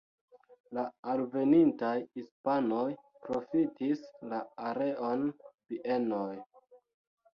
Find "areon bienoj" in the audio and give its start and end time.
4.71-6.35